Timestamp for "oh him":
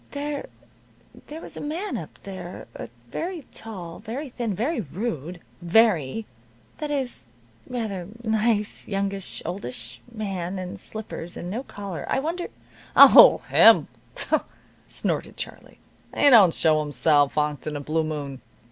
12.95-13.89